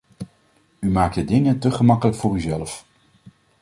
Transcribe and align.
U 0.79 0.89
maakt 0.89 1.15
de 1.15 1.23
dingen 1.25 1.59
te 1.59 1.71
gemakkelijk 1.71 2.17
voor 2.17 2.35
uzelf. 2.35 2.85